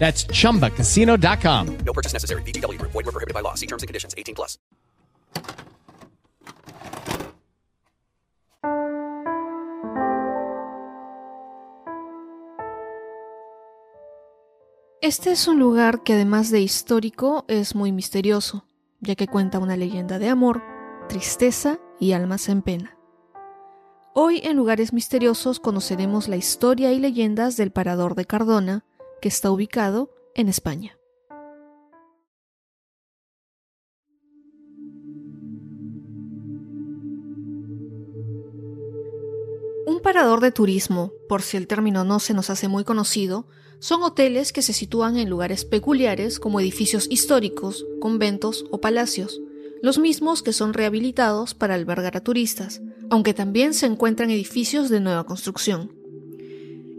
[0.00, 1.66] That's chumbacasino.com.
[1.84, 2.42] No purchase necessary.
[2.42, 2.90] VGW Group.
[2.92, 3.54] Void were prohibited by law.
[3.54, 4.14] See terms and conditions.
[4.18, 4.58] 18 plus.
[15.02, 18.66] Este es un lugar que además de histórico es muy misterioso,
[19.00, 20.62] ya que cuenta una leyenda de amor,
[21.08, 22.98] tristeza y almas en pena.
[24.12, 28.84] Hoy en Lugares Misteriosos conoceremos la historia y leyendas del Parador de Cardona,
[29.20, 30.96] que está ubicado en España.
[39.86, 43.46] Un parador de turismo, por si el término no se nos hace muy conocido,
[43.80, 49.40] son hoteles que se sitúan en lugares peculiares como edificios históricos, conventos o palacios,
[49.82, 55.00] los mismos que son rehabilitados para albergar a turistas, aunque también se encuentran edificios de
[55.00, 55.99] nueva construcción.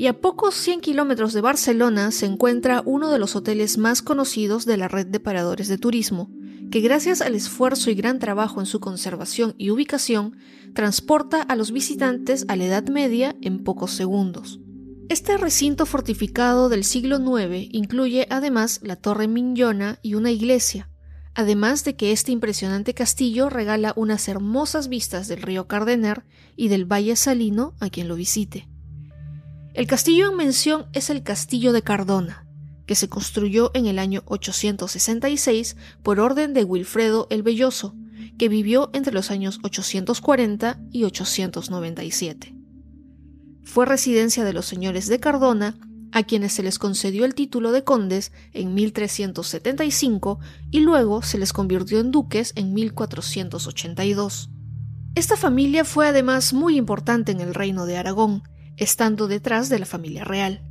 [0.00, 4.64] Y a pocos 100 kilómetros de Barcelona se encuentra uno de los hoteles más conocidos
[4.64, 6.30] de la red de paradores de turismo,
[6.70, 10.36] que gracias al esfuerzo y gran trabajo en su conservación y ubicación,
[10.72, 14.60] transporta a los visitantes a la Edad Media en pocos segundos.
[15.08, 20.88] Este recinto fortificado del siglo IX incluye además la Torre Miñona y una iglesia,
[21.34, 26.84] además de que este impresionante castillo regala unas hermosas vistas del río Cardener y del
[26.84, 28.68] Valle Salino a quien lo visite.
[29.78, 32.44] El castillo en mención es el Castillo de Cardona,
[32.84, 37.94] que se construyó en el año 866 por orden de Wilfredo el Belloso,
[38.38, 42.56] que vivió entre los años 840 y 897.
[43.62, 45.78] Fue residencia de los señores de Cardona,
[46.10, 50.40] a quienes se les concedió el título de condes en 1375
[50.72, 54.50] y luego se les convirtió en duques en 1482.
[55.14, 58.42] Esta familia fue además muy importante en el reino de Aragón,
[58.78, 60.62] estando detrás de la familia real.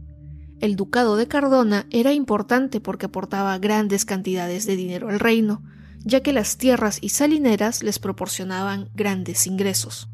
[0.59, 5.62] El ducado de Cardona era importante porque aportaba grandes cantidades de dinero al reino,
[6.03, 10.09] ya que las tierras y salineras les proporcionaban grandes ingresos.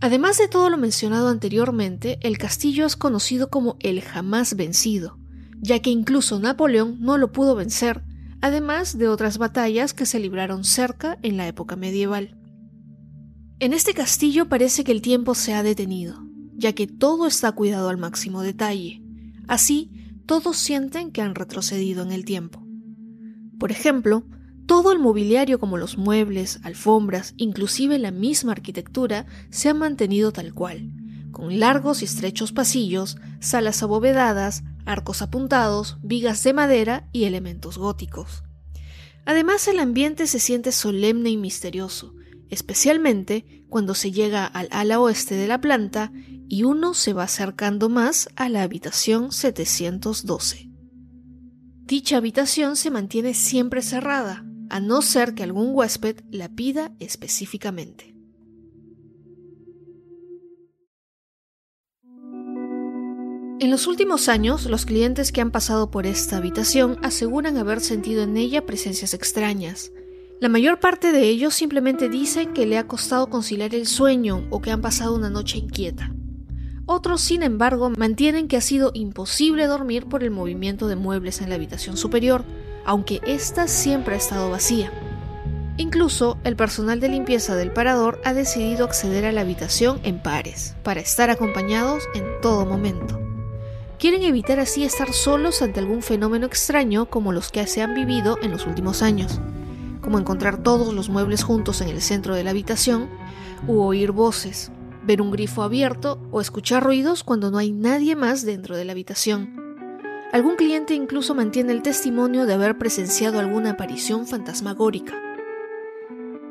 [0.00, 5.18] Además de todo lo mencionado anteriormente, el castillo es conocido como el jamás vencido,
[5.60, 8.02] ya que incluso Napoleón no lo pudo vencer,
[8.40, 12.36] además de otras batallas que se libraron cerca en la época medieval.
[13.60, 16.20] En este castillo parece que el tiempo se ha detenido,
[16.62, 19.02] ya que todo está cuidado al máximo detalle.
[19.48, 19.90] Así,
[20.26, 22.64] todos sienten que han retrocedido en el tiempo.
[23.58, 24.24] Por ejemplo,
[24.66, 30.54] todo el mobiliario como los muebles, alfombras, inclusive la misma arquitectura, se ha mantenido tal
[30.54, 30.92] cual,
[31.32, 38.44] con largos y estrechos pasillos, salas abovedadas, arcos apuntados, vigas de madera y elementos góticos.
[39.24, 42.14] Además el ambiente se siente solemne y misterioso,
[42.52, 46.12] especialmente cuando se llega al ala oeste de la planta
[46.48, 50.68] y uno se va acercando más a la habitación 712.
[51.84, 58.14] Dicha habitación se mantiene siempre cerrada, a no ser que algún huésped la pida específicamente.
[63.60, 68.24] En los últimos años, los clientes que han pasado por esta habitación aseguran haber sentido
[68.24, 69.90] en ella presencias extrañas.
[70.42, 74.60] La mayor parte de ellos simplemente dicen que le ha costado conciliar el sueño o
[74.60, 76.12] que han pasado una noche inquieta.
[76.84, 81.48] Otros, sin embargo, mantienen que ha sido imposible dormir por el movimiento de muebles en
[81.48, 82.44] la habitación superior,
[82.84, 84.92] aunque ésta siempre ha estado vacía.
[85.76, 90.74] Incluso el personal de limpieza del parador ha decidido acceder a la habitación en pares,
[90.82, 93.16] para estar acompañados en todo momento.
[93.96, 98.40] Quieren evitar así estar solos ante algún fenómeno extraño como los que se han vivido
[98.42, 99.40] en los últimos años,
[100.02, 103.08] como encontrar todos los muebles juntos en el centro de la habitación,
[103.66, 104.70] u oír voces,
[105.04, 108.92] ver un grifo abierto o escuchar ruidos cuando no hay nadie más dentro de la
[108.92, 109.56] habitación.
[110.32, 115.14] Algún cliente incluso mantiene el testimonio de haber presenciado alguna aparición fantasmagórica.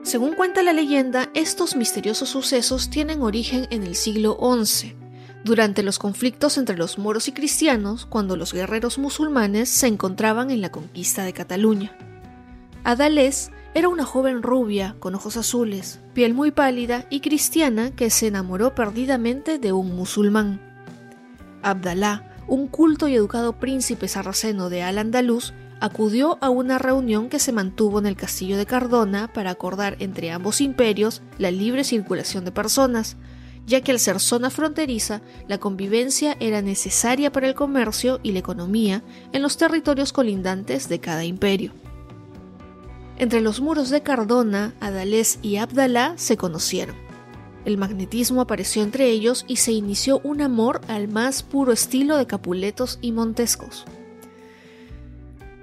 [0.04, 4.96] Según cuenta la leyenda, estos misteriosos sucesos tienen origen en el siglo XI,
[5.44, 10.62] durante los conflictos entre los moros y cristianos, cuando los guerreros musulmanes se encontraban en
[10.62, 12.11] la conquista de Cataluña.
[12.84, 18.28] Adalés era una joven rubia, con ojos azules, piel muy pálida y cristiana que se
[18.28, 20.60] enamoró perdidamente de un musulmán.
[21.62, 27.52] Abdalá, un culto y educado príncipe sarraceno de Al-Andalus, acudió a una reunión que se
[27.52, 32.52] mantuvo en el castillo de Cardona para acordar entre ambos imperios la libre circulación de
[32.52, 33.16] personas,
[33.68, 38.40] ya que al ser zona fronteriza, la convivencia era necesaria para el comercio y la
[38.40, 41.74] economía en los territorios colindantes de cada imperio.
[43.22, 46.96] Entre los muros de Cardona, Adalés y Abdalá se conocieron.
[47.66, 52.26] El magnetismo apareció entre ellos y se inició un amor al más puro estilo de
[52.26, 53.86] Capuletos y Montescos.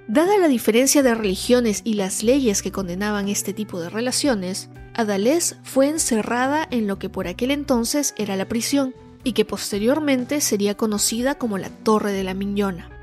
[0.07, 5.57] Dada la diferencia de religiones y las leyes que condenaban este tipo de relaciones, Adalés
[5.65, 8.95] fue encerrada en lo que por aquel entonces era la prisión
[9.25, 12.98] y que posteriormente sería conocida como la Torre de la Miñona.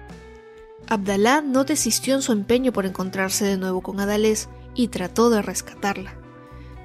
[0.87, 5.41] Abdalá no desistió en su empeño por encontrarse de nuevo con Adalés y trató de
[5.41, 6.15] rescatarla.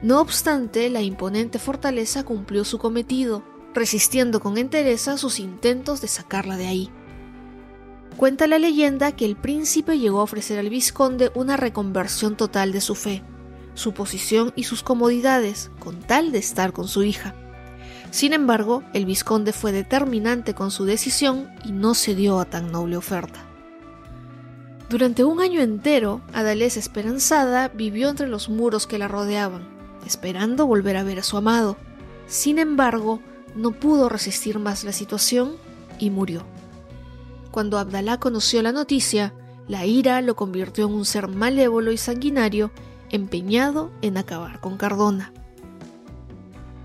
[0.03, 3.43] No obstante, la imponente fortaleza cumplió su cometido,
[3.75, 6.91] resistiendo con entereza sus intentos de sacarla de ahí.
[8.17, 12.81] Cuenta la leyenda que el príncipe llegó a ofrecer al vizconde una reconversión total de
[12.81, 13.23] su fe,
[13.75, 17.35] su posición y sus comodidades, con tal de estar con su hija.
[18.11, 22.97] Sin embargo, el vizconde fue determinante con su decisión y no cedió a tan noble
[22.97, 23.50] oferta.
[24.91, 29.69] Durante un año entero, Adalés esperanzada vivió entre los muros que la rodeaban,
[30.05, 31.77] esperando volver a ver a su amado.
[32.27, 33.21] Sin embargo,
[33.55, 35.53] no pudo resistir más la situación
[36.01, 36.45] y murió.
[37.53, 39.33] Cuando Abdalá conoció la noticia,
[39.69, 42.73] la ira lo convirtió en un ser malévolo y sanguinario,
[43.11, 45.33] empeñado en acabar con Cardona.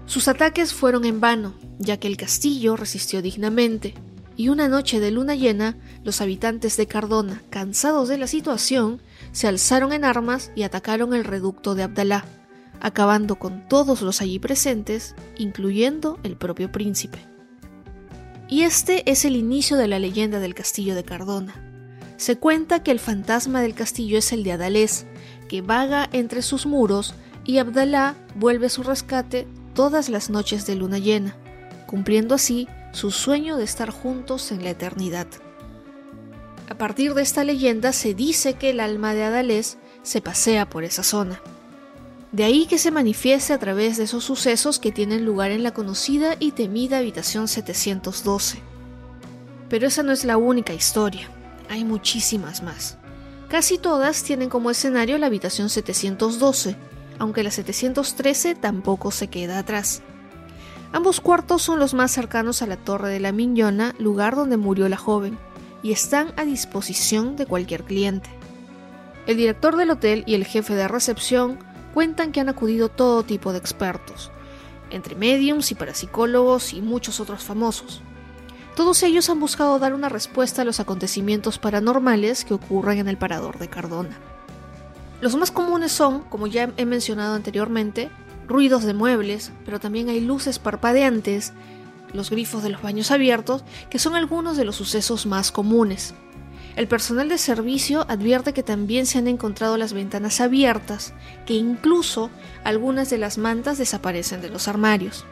[0.06, 3.96] Sus ataques fueron en vano, ya que el castillo resistió dignamente,
[4.38, 9.48] y una noche de luna llena, los habitantes de Cardona, cansados de la situación, se
[9.48, 12.25] alzaron en armas y atacaron el reducto de Abdalá,
[12.80, 17.18] acabando con todos los allí presentes, incluyendo el propio príncipe.
[18.48, 21.56] Y este es el inicio de la leyenda del castillo de Cardona.
[22.18, 25.07] Se cuenta que el fantasma del castillo es el de Adalés,
[25.50, 27.16] que vaga entre sus muros
[27.46, 31.36] y Abdalá vuelve a su rescate todas las noches de luna llena,
[31.88, 35.28] cumpliendo así su sueño de estar juntos en la eternidad.
[36.67, 40.83] A partir de esta leyenda se dice que el alma de Adalés se pasea por
[40.83, 41.39] esa zona.
[42.31, 45.73] De ahí que se manifieste a través de esos sucesos que tienen lugar en la
[45.73, 48.59] conocida y temida habitación 712.
[49.69, 51.29] Pero esa no es la única historia,
[51.69, 52.97] hay muchísimas más.
[53.47, 56.75] Casi todas tienen como escenario la habitación 712,
[57.19, 60.01] aunque la 713 tampoco se queda atrás.
[60.92, 64.90] Ambos cuartos son los más cercanos a la Torre de la Miñona, lugar donde murió
[64.90, 65.37] la joven,
[65.85, 68.27] y están a disposición de cualquier cliente.
[69.27, 71.59] El director del hotel y el jefe de recepción
[71.94, 74.31] cuentan que han acudido todo tipo de expertos,
[74.89, 78.01] entre mediums y parapsicólogos y muchos otros famosos.
[78.75, 83.19] Todos ellos han buscado dar una respuesta a los acontecimientos paranormales que ocurren en el
[83.19, 84.18] parador de Cardona.
[85.21, 88.09] Los más comunes son, como ya he mencionado anteriormente,
[88.47, 91.54] ruidos de muebles, pero también hay luces parpadeantes,
[92.16, 96.14] los grifos de los baños abiertos, que son algunos de los sucesos más comunes.
[96.76, 101.14] El personal de servicio advierte que también se han encontrado las ventanas abiertas,
[101.45, 102.30] que incluso
[102.64, 105.26] algunas de las mantas desaparecen de los armarios.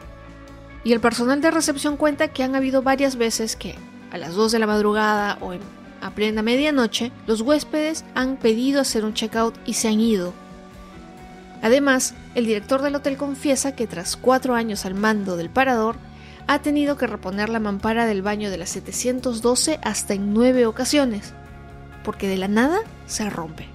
[0.84, 3.74] Y el personal de recepción cuenta que han habido varias veces que,
[4.10, 5.52] a las 2 de la madrugada o
[6.00, 10.32] a plena medianoche, los huéspedes han pedido hacer un checkout y se han ido.
[11.62, 15.96] Además, el director del hotel confiesa que tras cuatro años al mando del parador,
[16.46, 21.32] ha tenido que reponer la mampara del baño de la 712 hasta en nueve ocasiones,
[22.02, 23.66] porque de la nada se rompe.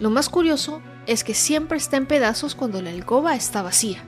[0.00, 4.02] Lo más curioso es que siempre está en pedazos cuando la alcoba está vacía.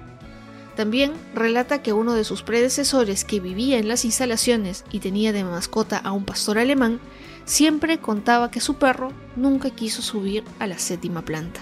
[0.75, 5.45] También relata que uno de sus predecesores que vivía en las instalaciones y tenía de
[5.45, 7.01] mascota a un pastor alemán,
[7.45, 11.61] siempre contaba que su perro nunca quiso subir a la séptima planta.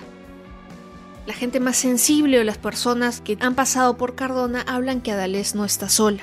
[1.26, 5.54] La gente más sensible o las personas que han pasado por Cardona hablan que Adalés
[5.54, 6.22] no está sola,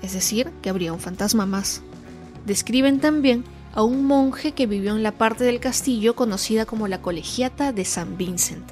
[0.00, 1.82] es decir, que habría un fantasma más.
[2.46, 7.02] Describen también a un monje que vivió en la parte del castillo conocida como la
[7.02, 8.64] Colegiata de San Vincent.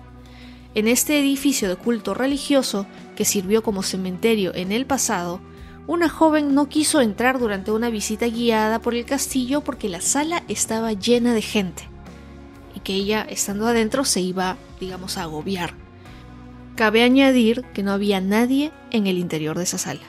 [0.75, 5.39] En este edificio de culto religioso, que sirvió como cementerio en el pasado,
[5.87, 10.45] una joven no quiso entrar durante una visita guiada por el castillo porque la sala
[10.49, 11.92] estaba llena de gente
[12.75, 15.75] y que ella, estando adentro, se iba, digamos, a agobiar.
[16.77, 20.03] Cabe añadir que no había nadie en el interior de esa sala.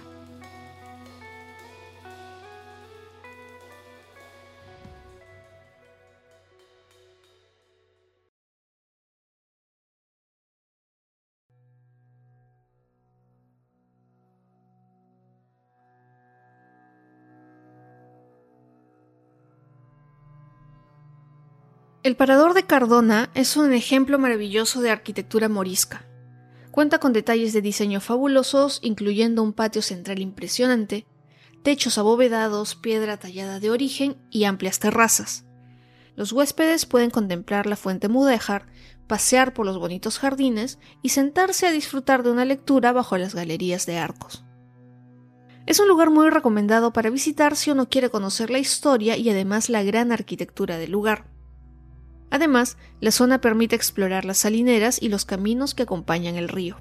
[22.04, 26.06] El Parador de Cardona es un ejemplo maravilloso de arquitectura morisca.
[26.70, 31.08] Cuenta con detalles de diseño fabulosos, incluyendo un patio central impresionante,
[31.64, 35.46] techos abovedados, piedra tallada de origen y amplias terrazas.
[36.18, 38.66] Los huéspedes pueden contemplar la fuente mudéjar,
[39.08, 43.86] pasear por los bonitos jardines y sentarse a disfrutar de una lectura bajo las galerías
[43.86, 44.44] de arcos.
[45.66, 49.70] Es un lugar muy recomendado para visitar si uno quiere conocer la historia y además
[49.70, 51.33] la gran arquitectura del lugar.
[52.34, 56.78] Además, la zona permite explorar las salineras y los caminos que acompañan el río.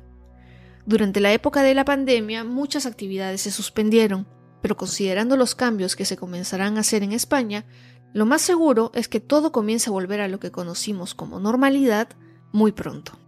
[0.87, 4.27] Durante la época de la pandemia, muchas actividades se suspendieron,
[4.63, 7.67] pero considerando los cambios que se comenzarán a hacer en España,
[8.15, 12.09] lo más seguro es que todo comience a volver a lo que conocimos como normalidad
[12.51, 13.19] muy pronto.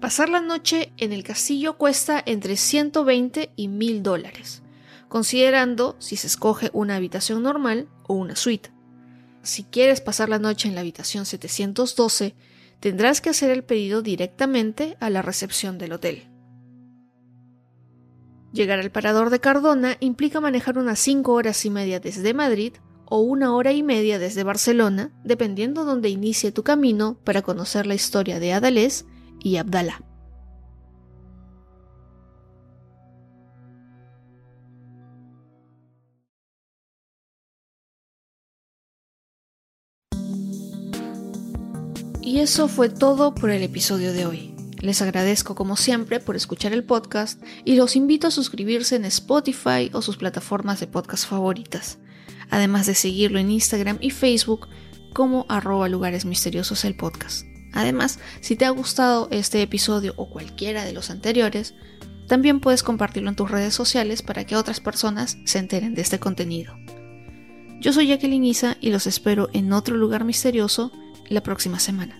[0.00, 4.62] Pasar la noche en el castillo cuesta entre 120 y 1000 dólares,
[5.08, 8.70] considerando si se escoge una habitación normal o una suite.
[9.42, 12.34] Si quieres pasar la noche en la habitación 712,
[12.80, 16.28] tendrás que hacer el pedido directamente a la recepción del hotel.
[18.52, 22.74] Llegar al parador de Cardona implica manejar unas 5 horas y media desde Madrid
[23.06, 27.94] o una hora y media desde Barcelona, dependiendo donde inicie tu camino para conocer la
[27.94, 29.06] historia de Adalés
[29.40, 30.09] y Abdalá.
[42.30, 44.54] Y eso fue todo por el episodio de hoy.
[44.78, 49.90] Les agradezco como siempre por escuchar el podcast y los invito a suscribirse en Spotify
[49.92, 51.98] o sus plataformas de podcast favoritas,
[52.48, 54.68] además de seguirlo en Instagram y Facebook
[55.12, 57.46] como arroba lugares misteriosos el podcast.
[57.72, 61.74] Además, si te ha gustado este episodio o cualquiera de los anteriores,
[62.28, 66.20] también puedes compartirlo en tus redes sociales para que otras personas se enteren de este
[66.20, 66.76] contenido.
[67.80, 70.92] Yo soy Jacqueline Isa y los espero en otro lugar misterioso
[71.28, 72.19] la próxima semana.